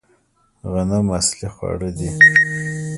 غنم 0.71 1.05
اصلي 1.19 1.47
خواړه 1.55 1.89
دي 1.97 2.09